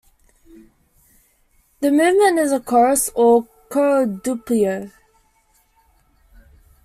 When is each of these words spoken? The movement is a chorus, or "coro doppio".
The 1.81 1.91
movement 1.91 2.39
is 2.39 2.51
a 2.51 2.59
chorus, 2.59 3.11
or 3.13 3.43
"coro 3.69 4.07
doppio". 4.07 4.89